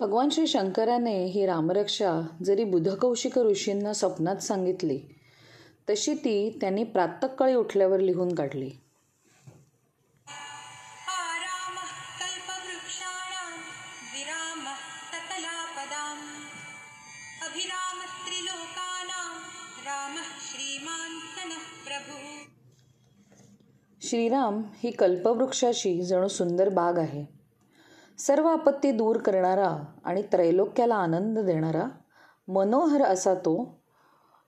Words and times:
भगवान 0.00 0.30
श्री 0.30 0.46
शंकराने 0.46 1.24
ही 1.24 1.46
रामरक्षा 1.46 2.26
जरी 2.44 2.64
बुधकौशिक 2.64 3.38
ऋषींना 3.38 3.92
स्वप्नात 3.92 4.36
सांगितली 4.36 5.00
तशी 5.90 6.14
ती 6.14 6.58
त्यांनी 6.60 6.84
प्रातकाळी 6.84 7.54
उठल्यावर 7.54 8.00
लिहून 8.00 8.34
काढली. 8.34 8.70
श्रीमान् 20.40 22.53
श्रीराम 24.04 24.62
ही 24.76 24.90
कल्पवृक्षाची 24.90 26.04
जणू 26.04 26.28
सुंदर 26.28 26.68
बाग 26.68 26.98
आहे. 26.98 27.24
सर्व 28.18 28.46
आपत्ती 28.46 28.90
दूर 28.90 29.16
करणारा 29.16 29.84
आणि 30.04 30.22
त्रैलोक्याला 30.22 30.94
आनंद 30.94 31.38
देणारा 31.38 31.84
मनोहर 32.48 33.02
असा 33.02 33.34
तो 33.34 33.80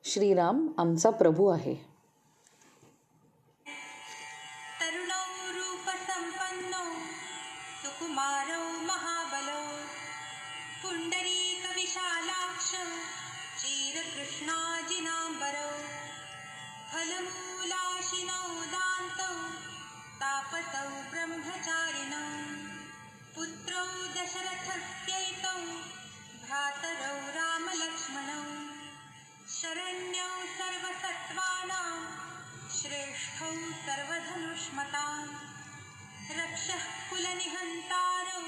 श्रीराम 0.05 0.69
आमचा 0.79 1.11
प्रभू 1.11 1.47
आहे. 1.49 1.75
तरुणौ 4.81 5.23
पुंडरीक 10.83 11.67
विशालाक्ष 11.77 12.75
तापसौ 20.87 21.11
ब्रह्मचारिणौ 21.11 22.27
पुत्रौ 23.37 23.85
दशरथस्यैतौ 24.17 25.61
भ्रातरौ 26.45 27.17
रामलक्ष्मणौ। 27.35 28.43
शरण्यौ 29.49 30.31
सर्वसत्त्वानां 30.59 31.97
श्रेष्ठौ 32.71 33.51
सर्वधनुष्मतां। 33.87 35.25
रक्षः 36.41 36.85
कुलनिहन्तारौ 37.11 38.41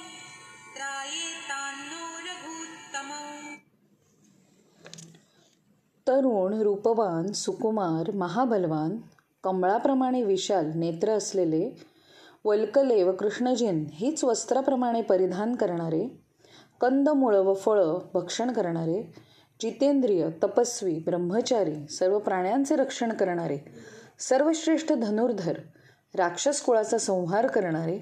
त्रायेतान्नो 0.77 2.05
रघूत्तमौ। 2.29 3.27
तरुण 6.07 6.61
रूपवान 6.63 7.33
सुकुमार 7.33 8.11
महाबलवान 8.11 8.97
कमळाप्रमाणे 9.45 10.23
विशाल 10.23 10.73
नेत्र 10.75 11.11
असलेले 11.11 11.98
वल्कले 12.49 13.03
व 13.03 13.13
कृष्णजीन 13.13 13.85
हीच 13.93 14.25
वस्त्राप्रमाणे 14.25 15.03
परिधान 15.03 15.55
करणारे 15.55 16.07
कंदमुळं 16.81 17.41
व 17.41 17.55
फळं 17.55 17.99
भक्षण 18.15 18.53
करणारे 18.53 19.03
जितेंद्रिय 19.61 20.29
तपस्वी 20.43 20.99
ब्रह्मचारी 20.99 21.87
सर्व 21.87 22.19
प्राण्यांचे 22.19 22.77
रक्षण 22.77 23.13
करणारे 23.13 23.59
सर्वश्रेष्ठ 24.19 24.93
धनुर्धर 24.93 25.59
राक्षस 26.15 26.61
कुळाचा 26.61 26.99
संहार 26.99 27.47
करणारे 27.47 27.99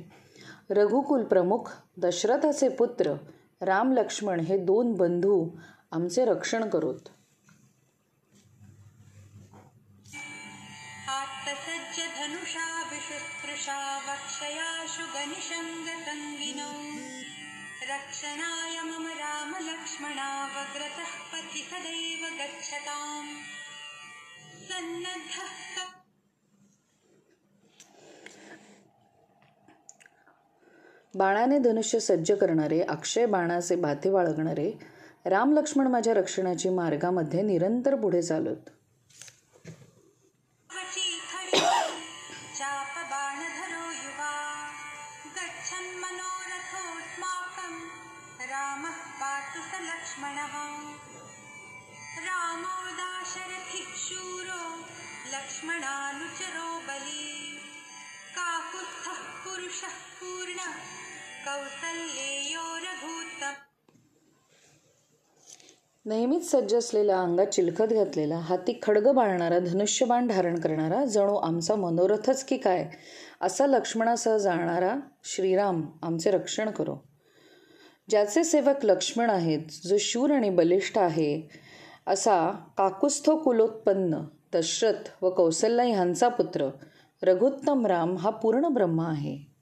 रघुकुल 0.70 1.24
प्रमुख 1.24 1.70
दशरथाचे 2.02 2.68
पुत्र 2.68 3.14
राम 3.60 3.92
लक्ष्मण 3.92 4.40
हे 4.40 4.58
दोन 4.58 4.92
बंधू 4.92 5.48
आमचे 5.92 6.24
रक्षण 6.24 6.68
करोत. 6.68 7.08
धनुषा 13.06 13.14
विशुस्पृशा 13.14 13.96
वक्षयाशु 13.96 15.02
गनिशङ्गसङ्गिनौ 15.02 16.70
रक्षणाय 17.94 18.82
मम 18.82 19.06
रामलक्ष्मणावग्रतः 19.06 21.32
पथि 21.32 21.58
सदैव 21.58 22.38
गच्छताम्। 22.38 23.28
सन्नद्धः 24.70 25.84
बाणाने 31.16 31.58
धनुष्य 31.58 32.00
सज्ज 32.00 32.32
करणारे 32.32 32.80
अक्षय 32.80 33.26
बाणाचे 33.26 33.76
बाथे 33.76 34.10
बाळगणारे 34.10 34.78
राम 35.26 35.58
लक्ष्मण 35.58 35.86
माझ्या 35.86 36.14
रक्षणाची 36.14 36.68
मार्गामध्ये 36.68 37.42
निरंतर 37.42 37.94
पुढे 37.94 38.22
चालत. 38.22 38.56
गच्छन् 45.76 46.00
मनोरथोऽस्माकं 46.00 47.72
रामः 48.50 48.96
पातु 49.20 49.60
स 49.60 49.80
लक्ष्मणः 49.80 50.54
रामो 52.26 52.76
दाशरथिः 53.00 53.88
शूरो 54.04 54.62
लक्ष्मणानुचरो 55.34 56.68
बली। 56.80 57.56
काकुत्स्थः 58.38 59.20
पुरुषः 59.44 59.96
पूर्णः 60.20 60.72
कौसल्येयो 61.44 62.66
रघूत्तम 62.76 63.75
नेहमीच 66.06 66.50
सज्ज 66.50 66.74
असलेला 66.74 67.20
अंगात 67.20 67.46
चिलखत 67.46 67.92
घातलेला 67.92 68.36
हाती 68.36 68.78
खडग 68.82 69.10
बाळणारा 69.12 69.58
धनुष्यबाण 69.58 70.26
धारण 70.26 70.58
करणारा 70.60 71.04
जणू 71.04 71.34
आमचा 71.34 71.74
मनोरथच 71.74 72.44
की 72.44 72.56
काय 72.56 72.88
असा 73.40 73.66
लक्ष्मणासह 73.66 74.36
जाणारा 74.36 74.94
श्रीराम 75.24 75.82
आमचे 76.02 76.30
रक्षण 76.30 76.70
करो. 76.70 76.94
ज्याचे 78.10 78.44
सेवक 78.44 78.84
लक्ष्मण 78.84 79.30
आहेत 79.30 79.86
जो 79.86 79.96
शूर 80.00 80.30
आणि 80.30 80.50
बलिष्ठ 80.50 80.98
आहे 80.98 81.48
असा 82.06 82.50
काकुस्थो 82.78 83.36
कुलोत्पन्न 83.36 84.20
दशरथ 84.54 85.10
व 85.22 85.30
कौसल्या 85.30 85.84
ह्यांचा 85.84 86.28
पुत्र 86.28 86.68
रघुत्तम 87.22 87.86
राम 87.86 88.16
हा 88.16 88.30
पूर्ण 88.30 88.68
ब्रह्म 88.68 89.00
आहे. 89.00 89.55